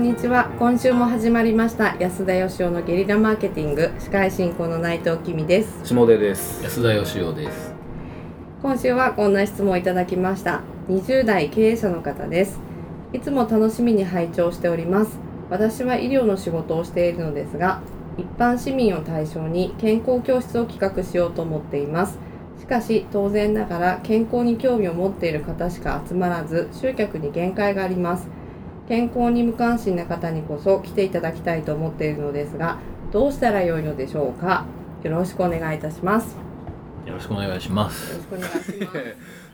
[0.00, 0.48] んにちは。
[0.58, 1.94] 今週も始まりました。
[2.00, 3.90] 安田義雄のゲリラマーケティング。
[3.98, 5.84] 司会進行の内藤きみです。
[5.84, 6.64] 下出です。
[6.64, 7.74] 安田義雄です。
[8.62, 10.62] 今週はこんな質問をいただきました。
[10.88, 12.58] 20代経営者の方です。
[13.12, 15.18] いつも楽しみに拝聴しております。
[15.50, 17.82] 私は医療の仕事をしているのですが
[18.16, 22.18] 一般市民を対象に健康教室を企画しようと思っています。
[22.58, 28.28] しかし当然ながら健康に興味を持っている方しか集まらず集客に限界があります
[28.90, 32.78] 健康に無関心な方にこそ来ていただきたいと思っているのですが
[33.12, 34.64] どうしたらよいのでしょうか？
[35.04, 36.36] よろしくお願いいたします。
[37.06, 38.90] よろしくお願いしまよすろしくお願いしま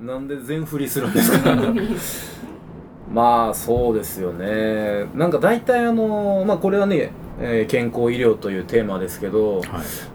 [0.00, 0.02] す。
[0.04, 1.54] なんで全振りするんですか
[3.12, 5.06] まあそうですよね。
[5.14, 9.64] なんか大体あのまあこれはね、えー健康医療というテーマですけどはい。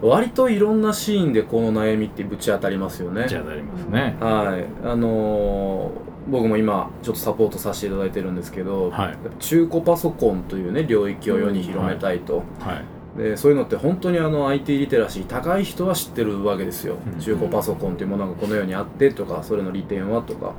[0.02, 3.26] 割といろんなシーンでこの悩みってぶち当たりますよね。
[3.30, 4.18] じゃあなりますね。
[4.20, 4.66] はい。
[4.86, 9.18] あのー僕も今ちょっとサポートさせていただいてるんですけど、はい。
[9.40, 12.82] 中古パソコンというね領域を世に広めたいと、は
[13.18, 13.18] い。
[13.18, 17.20] でそういうのって本当にあの IT リテラシー高い人は知ってるわけですよ、うん。
[17.20, 20.54] 中古パソコンというものがこの世にあってとかそれの利点はとか。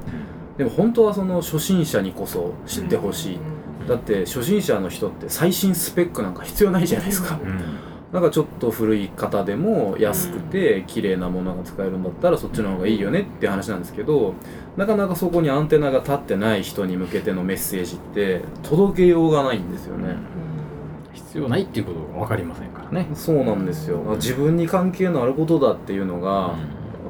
[0.57, 3.39] でも本当はその初心者にこそ知ってほしい、
[3.87, 7.61] だって初心者の人って最新スペックなんか必要ないじゃないですか、うん
[8.17, 14.33] なんかちょっと古い方でも安くて綺麗なものが使えるんだったらそっちの方がいいよねって話なんですけど
[14.79, 20.17] なかなかそこにアンテナが立ってない人に向けてのメッセージって届けようがないんですよね、
[21.13, 23.07] 必要ないっていうことが分かりませんからね。
[23.13, 23.99] そうなんですよ。
[24.17, 26.55] 自分に関係のあることだっていうのが、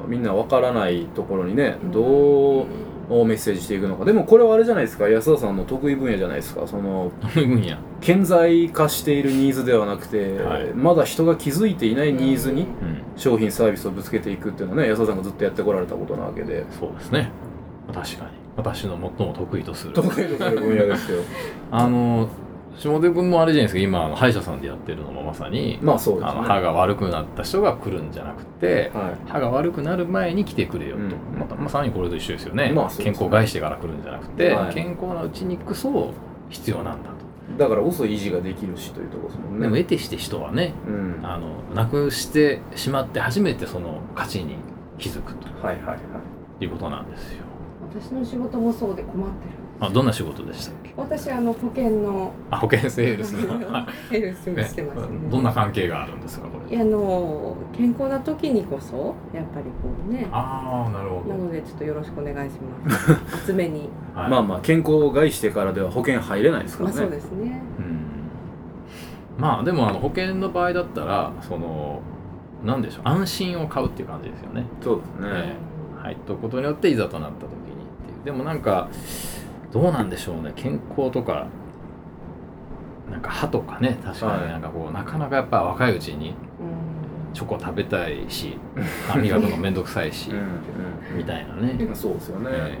[0.09, 2.65] みんなわからないところにねどう
[3.09, 4.05] メッセージしていくのか。
[4.05, 5.07] でもこれはあれじゃないですか。
[5.07, 6.67] 安田さんの得意分野じゃないですか。
[6.67, 7.77] そのそういう分野。
[8.01, 10.73] 顕在化しているニーズではなくて、はい。
[10.73, 12.67] まだ人が気づいていないニーズにうん。
[13.15, 16.65] 商品サービスをぶつけていくっていうのはね安田さんがずっとやってこられたことなわけで。
[16.79, 17.31] そうですね。
[17.93, 18.31] 確かに。
[18.57, 19.93] 私の最も得意とする。
[19.93, 21.21] 得意とする分野ですよ。
[21.71, 22.27] あの
[22.77, 26.31] 下出君もあれじゃないですか今歯医者さんでやってるのもまさに、まあそうですね。
[26.31, 29.29] あの歯が悪くなった人が来るんじゃなくてはい。
[29.29, 31.11] 歯が悪くなる前に来てくれよと、うん。
[31.39, 34.73] またまさにこれと一緒ですよね,、まあそうです健康害してから来るんじゃなくて、はい。
[34.73, 36.13] 健康なうちにこそ
[36.49, 37.15] 必要なんだと、
[37.57, 39.61] だからこそ維持ができるしというところですもんね。
[39.61, 41.21] でも得てして人はねうん。
[41.23, 44.55] はあのなくしてしまって初めてその価値に
[44.99, 45.47] 気づくと。
[45.47, 46.63] いはいはい。
[46.63, 47.43] いうことなんですよ。
[47.89, 50.93] 私の仕事もそうで困ってるあどんな仕事でしたっけ？
[50.97, 53.71] 私あの保険のあ保険セールスの。
[53.71, 55.17] はいヘルスをしてますね。
[55.29, 56.75] どんな関係があるんですかこれ？
[56.75, 60.27] いやあの健康な時にこそやっぱりこうね。
[60.31, 62.55] ああなるほなのでちょっとよろしくお願いし
[62.85, 63.11] ます。
[63.35, 63.89] 厚めに。
[64.15, 64.29] はい。
[64.31, 67.61] まあまあ健康を害してからでは保険入れないですからね、まあそうですね。
[67.77, 67.99] うん。
[69.37, 72.01] まあでもあの保険の場合だったらその
[72.65, 75.55] なんでしょう安心を買うっていう感じですよね、そうですね、え
[75.99, 76.03] え。
[76.03, 77.53] 入っとくことによっていざとなった時にっ
[78.07, 78.25] ていう。
[78.25, 78.87] でもなんか
[79.71, 80.53] どうなんでしょうね。
[80.55, 81.47] 健康とか
[83.11, 83.97] なんか歯とかね。
[84.03, 84.41] 確かはい。
[84.41, 86.33] になんかこう、なかなかやっぱ若いうちにうん。
[87.33, 88.57] チョコ食べたいし
[89.07, 90.31] 歯磨くのめんどくさいし、
[91.15, 92.77] みたいなね、うんそうですよね、え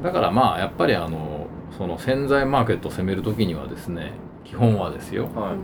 [0.00, 0.04] え。
[0.04, 1.46] だからまあやっぱりあの
[1.76, 4.12] その潜在マーケットを攻める時にはですね
[4.44, 5.24] 基本はですよ。
[5.34, 5.54] はい、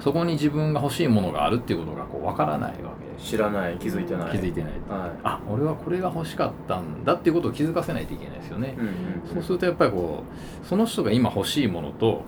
[0.00, 4.32] そこに自分が欲しいものがあるっていうことがこう分からないわけ知らない気づいてない。
[4.32, 4.72] 気づいてない。
[4.88, 8.68] はあ俺はこれが欲しかったんだっていうことを気づかせないといけないですよね。
[8.68, 8.94] い、、うんうん。
[9.34, 10.22] そうするとやっぱりこ
[10.62, 12.22] うその人が今欲しいものと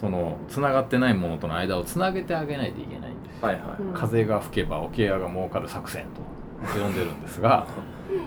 [0.00, 3.10] そのつながってないものとの間をつなげてあげないといけない。
[3.10, 7.66] んですよ、はいはい、うん風が吹けば桶屋が儲かる作戦と呼んでるんですが。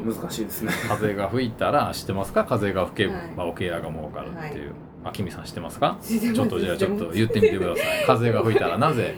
[0.06, 0.72] 難しいですね。
[0.88, 2.46] 風が吹いたら知ってますか？
[2.46, 5.98] 風が吹けばは桶屋が儲かるっていう、はあきみさん知ってますか？
[6.02, 7.86] ちょっとじゃあちょっと言ってみてください。
[8.08, 9.16] 風が吹いたらなぜ？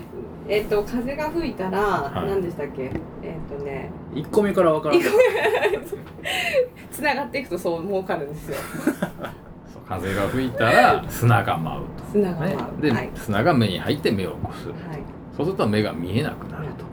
[0.47, 2.28] えっと風が吹いたらい。
[2.28, 2.91] 何でしたっけ？
[3.23, 3.91] えっとね。
[4.13, 5.06] 1個目から分からない。
[6.91, 8.56] つながっていくとそう儲かるんですよ。
[9.88, 12.56] 風が吹いたら砂が舞うと、砂が舞う。
[12.56, 13.09] ね、で、はい。
[13.13, 14.73] 砂が目に入って目をこする。
[14.73, 15.00] はい。
[15.38, 16.85] そうすると目が見えなくなると。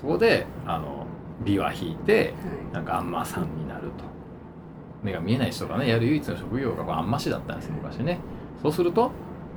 [0.00, 1.06] そこであの
[1.44, 2.34] 琵琶引いて
[2.72, 4.04] なんかあんまさんになると
[5.02, 8.18] 目が見えない人がねやる唯一の職業がこうあんましだったんですよ昔ね。
[8.62, 9.10] そうすると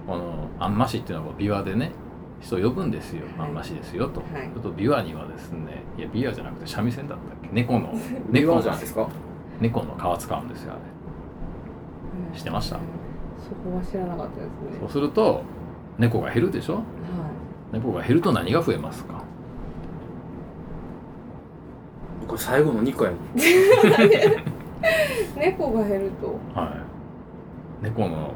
[0.08, 1.92] このあんましっていうのはこう琵琶でね
[2.42, 4.50] 人を呼ぶんですよ、はいあんましですよと、はい。
[4.62, 7.50] と琵琶にはですねいや琵琶じゃなくて三味線だったっけ？
[7.52, 7.92] 猫の
[8.32, 9.08] ネ 猫じゃないですか？
[9.62, 10.82] 猫の皮使うんですよあれ。
[12.30, 12.38] うん。
[12.38, 12.76] 知ってました？
[12.78, 14.80] そこは知らなかったですね。
[14.80, 15.44] そうすると
[15.98, 16.76] 猫が減るでしょ？
[16.76, 16.82] は
[17.72, 19.24] 猫が減ると何が増えますか？
[22.28, 23.42] これ最後の2個やねい
[25.38, 26.60] 猫が減ると。
[26.60, 26.70] はい。
[27.84, 28.32] 猫の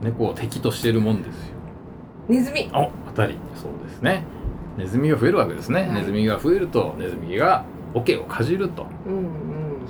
[0.00, 1.54] 猫を敵としてるもんですよ。
[2.28, 2.70] ネズミ。
[2.74, 3.36] お当たり。
[3.54, 4.24] そうですね。
[4.76, 5.92] ネズミが増えるわけですね、はい。
[5.94, 7.64] ネズミが増えるとネズミが
[7.94, 8.86] 桶をかじると。
[9.06, 9.24] うんうん。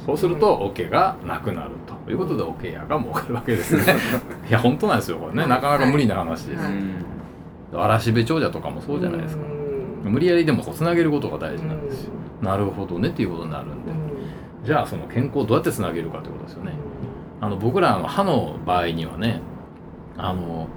[0.06, 1.99] そうするとオケがなくなると。
[2.11, 3.82] いうことでオケ屋が儲かるわけですね。
[4.49, 5.47] いや本当なんですよこれね。
[5.47, 6.73] なかなか無理な話です、はい。
[7.75, 9.44] 嵐部長者とかもそうじゃないですか、
[10.06, 10.12] うん。
[10.12, 13.93] 無理やりでもこうつなげることが大事なんですよ、なるほどねっていうことになるんで、
[14.69, 16.75] じゃあその健康をどうやってつなげるかということですよね。
[17.41, 19.41] あの僕らの歯の場合にはね
[20.19, 20.69] あの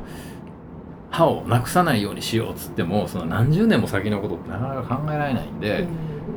[1.09, 5.89] 歯をなくさないようにしようっつってもその何十年も先のことってなかなか考えられないんで、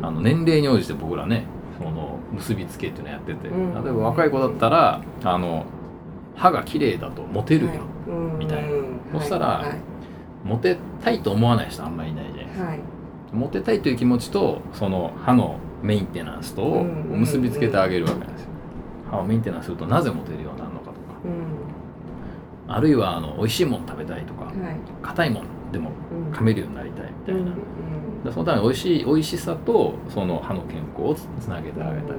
[0.03, 1.47] あの年齢に応じて僕らね
[1.79, 3.73] その結びつけっていうのやってて、うん。
[3.85, 5.65] 例えば若い子だったらあの
[6.35, 7.73] 歯が綺麗だとモテるよ、
[8.37, 8.63] みたい
[9.13, 9.21] な。
[9.21, 9.79] そしたらはい。
[10.43, 12.67] モテたいと思わない人あんまりいないじゃないですか。
[12.67, 12.81] はい。
[13.33, 18.49] モテたいという気持ちとその歯のメンテナンスと結びつけてあげるわけなんですよ、
[19.11, 20.99] 歯をメンテナンスするとなぜモテるようになるのかとか。
[21.25, 22.73] うん。
[22.75, 24.55] あるいはあの美味しいもの食べたいとかはい。
[25.03, 26.33] 硬いものでもうん。
[26.33, 27.53] 噛めるようになりたいみたいな、
[28.31, 32.19] うそのために美味しい美味しさとその歯の健康をつつなげてあげたりとか。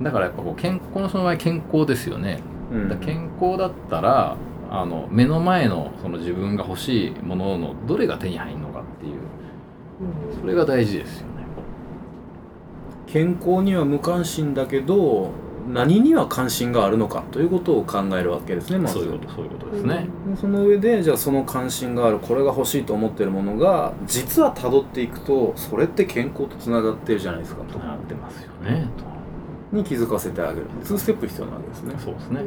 [0.00, 2.40] だからやっぱこう健この人の場合健康ですよね。
[2.72, 2.98] うん。
[3.00, 4.38] 健康だったら
[4.70, 9.12] あの目の前のその自分が欲しいもののどれが手に入るのかっていう。
[10.32, 10.40] うん。
[10.40, 11.28] それが大事ですよ。
[11.28, 11.33] ね
[13.14, 15.30] 健康には無関心だけど
[15.68, 18.94] 何には関心があるのかということを考えるわけですねまず。
[18.94, 27.78] そういうことそういうことですね、でその上でじゃあその関心があるこれが欲しいと思ってるものが実は辿っていくとそれって健康とつながってるじゃないですかと。
[27.78, 28.88] なってますよね
[29.70, 30.66] に気づかせてあげる。
[30.82, 31.94] 2ステップ必要なわけですね。
[31.94, 32.40] とそうですね、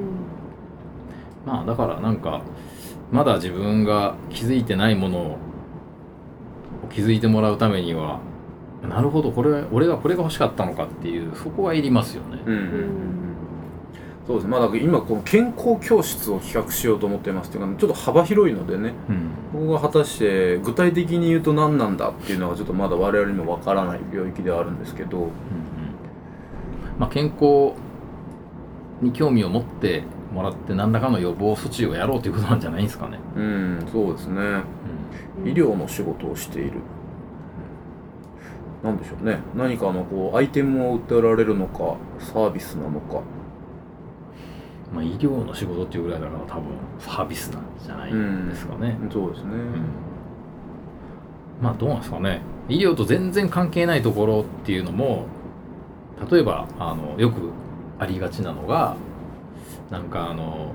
[1.46, 2.42] まあだからなんか
[3.10, 5.38] まだ自分が気づいてないものを
[6.92, 8.20] 気づいてもらうためには
[8.84, 12.54] なるほどこれ俺がこれが欲しかったのかっていうそこはいりますよね、うん。
[12.54, 12.92] うんうんうん
[14.28, 14.52] そうですね。
[14.52, 19.62] まあだから今この健康教室を企画しようと思ってますっていうかちょっと幅広いのでねうん。
[19.62, 25.18] ここが果たして具体的に言うと何なんだっていうのがちょっとまだ我々にもわからない領域ではあるんですけど。
[25.18, 25.32] うんうん。
[27.00, 27.74] まあ、健康
[29.02, 30.04] に興味を持って
[30.34, 33.20] もらって何らかの予防措置をやろうということなんじゃないんですかね。
[33.36, 34.42] うんそうですね。
[35.46, 36.82] 医療の仕事をしている
[38.84, 39.40] なんでしょうね。
[39.56, 43.22] 何かのこうアイテムを売ってられるのかサービスなのか。
[44.94, 46.64] まあ、医療の仕事っていうぐらいだから多分
[46.98, 48.98] サービスなんじゃないんですかね。
[49.12, 49.52] そうですね、
[51.62, 52.42] まあどうなんですかね。
[52.70, 55.26] 医療と全然関係ないところっていうのも
[56.32, 57.52] 例えばあのよく
[58.00, 58.96] ありがちなのが
[59.90, 60.72] なんかあの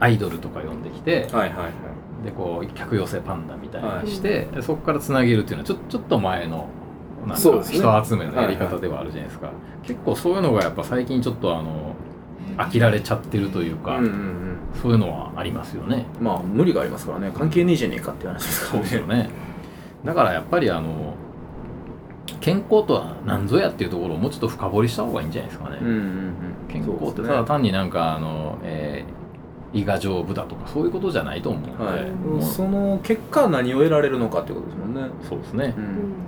[0.00, 1.72] アイドルとか呼んできて、はいはいはい。
[2.26, 6.68] でこう客寄せパンダみたいにして、でそこからつなげるっていうのはちょちょっと前の
[7.26, 7.78] なんかそうですね。
[7.78, 9.50] 人集めのやり方ではあるじゃないですか、
[9.82, 11.94] 結構そういうのがやっぱ最近ちょっとあの
[12.56, 14.56] 飽きられちゃってるというか、うんうんうん。
[14.80, 16.06] そういうのはありますよね。
[16.20, 17.32] まあ無理がありますからね。
[17.34, 18.88] 関係ねえじゃねえかっていう話ですからね。
[18.88, 19.30] そうですよね。
[20.04, 21.14] だからやっぱりあの
[22.40, 25.78] 健康とは何ぞやっていうところをもうちょっと深掘りした方がいいんじゃないですかね。
[25.80, 26.34] うんうんうん。
[26.68, 29.20] 健康ってただ単になんかあの、えー
[29.72, 32.10] 胃が丈夫だとかそういうことじゃないと思うので、はい。
[32.42, 35.02] その結果何を得られるのかっていうことですもんね。
[35.28, 35.74] そうですね。
[35.78, 35.80] う。
[35.80, 36.26] ん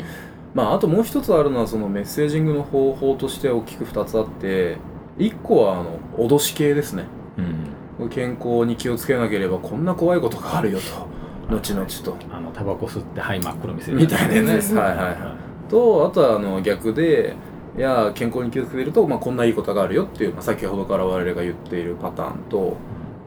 [0.54, 4.76] まああともう一つあるのはそのメッセージングの方法として大きく2つあって
[5.18, 7.04] 1個はあの脅し系ですね。
[7.38, 8.08] うん。
[8.08, 11.54] 健康に気をつけなければこんな怖いことがあるよと。
[11.54, 12.16] 後々と。
[12.30, 13.98] あのタバコ吸って肺真っ黒見せる。
[13.98, 14.74] みたいなやつです。
[14.74, 15.70] ねはいはいはい。
[15.70, 17.34] とあとはあの逆で
[17.76, 22.76] いや健康に気をつけると、まあ、こんないいことがあるよっていう、まあ、先ほどから我々が言っているパターンと。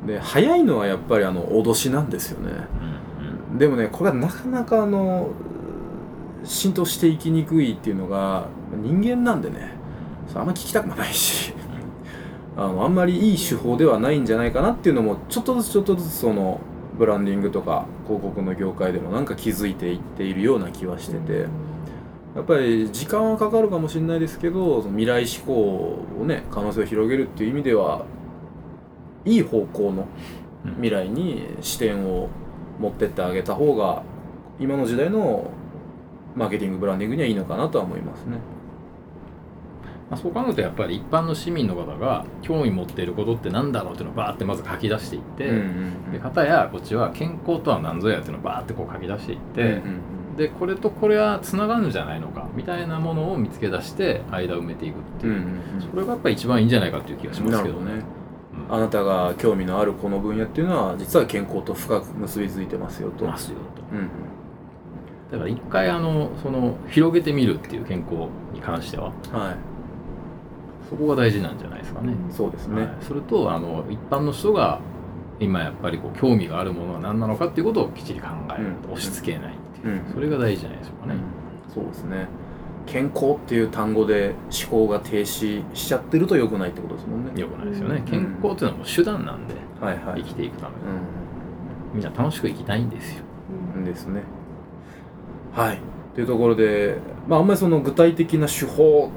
[0.05, 2.51] で早いのはやっぱりあの脅しなんですよね。
[2.51, 3.57] うんうん。
[3.57, 5.29] でもねこれはなかなかあの
[6.45, 9.73] 浸透していきにくいっていうのが人間なんでね。
[10.33, 11.53] あんま聞きたくもないし。
[12.57, 16.61] あのあんまりいい手法ではないんじゃないかなっていうのもちょっとずつちょっとずつその
[16.97, 21.47] ブランディングとか広告の業界でもなんか気づいていっているような気はしてて。
[22.35, 28.03] やっぱり時間はかかるかもしれないですけどその未来志向をね可能性を広げるっていう意味では
[29.23, 30.05] いい方向の
[30.65, 30.71] うん。
[30.73, 32.27] 未来に視点を
[32.79, 34.03] 持ってってあげた方が
[34.59, 35.49] 今の時代の
[36.35, 38.37] マーケティングブランディングにはいいのかなとは思いますね。
[40.09, 45.49] まあ、そう考えるとやっぱり一般の市民の方が興味持っていることってなんだろうっていうのをバーってまず書き出していって、
[46.11, 49.81] で片やこっちは健康とは何ぞやっていうのをバーってこう書き出していって、
[50.37, 55.43] でこれとこれはつながるんじゃないのかみたいなものを見つけ出して間を埋めていくっていう、
[55.89, 57.93] それがやっぱり一番いいんじゃないかっていう気がしますけどね。
[57.93, 58.03] うん
[58.69, 63.25] あなたが興味のあるこの分野っていうのは実は健康と深く結びついてますよと。
[63.25, 63.81] ますよと。
[63.95, 64.09] うん
[65.31, 69.55] だから一回あのその広げてみるっていう健康に関してはは
[70.89, 72.13] そこが大事なんじゃないですかね。
[72.13, 72.81] い、そうですね。
[72.81, 74.79] はい、それとあの一般の人が
[75.39, 78.93] 今やっぱりこう興味があるものは何なのかっていうことをきっちり考える、うん。
[78.93, 80.13] 押し付けないっていう、うん。
[80.13, 81.19] それが大事じゃないでしょうかね。
[81.73, 82.27] そうですね。
[82.85, 84.35] 健康っていう単語で
[84.69, 87.41] 思考が停止しちゃってると良くないってことですもんね。
[87.41, 87.95] よくないですよね。
[87.95, 88.03] うん。
[88.03, 90.21] 健康っていうのはもう手段なんではいはい。
[90.21, 93.23] 生きていくためのうみんな楽しく生きたいんですよ。
[93.75, 94.21] うんんですね
[95.55, 95.79] はい。
[96.13, 96.97] というところで
[97.27, 99.09] まああんまりその具体的な手法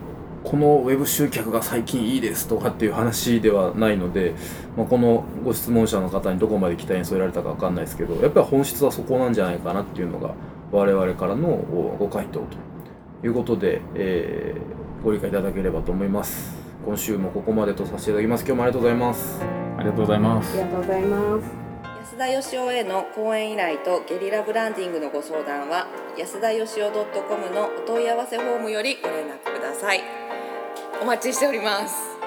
[0.45, 4.35] このウェブ集客が最近いいですとかっていう話ではないので、
[4.77, 10.35] まあ、このご質問者の方にどこまで期待に添えられたかわかんないですけどやっぱり本質はそこなんじゃないかなっていうのが
[10.73, 16.57] 我々からのおご回答ということで、えーご理解いただければと思います。
[16.85, 18.45] 今週もここまでとさせていただきます。
[18.45, 19.41] 今日もありがとうございます。
[19.79, 20.53] ありがとうございます。
[20.53, 21.68] ありがとうございます
[22.09, 25.87] 安田義雄への講演依頼とゲリラブランディングのご相談は
[26.17, 30.01] 安田義雄 .com のお問い合わせフォームよりご連絡ください。
[31.03, 32.18] お待ちしております。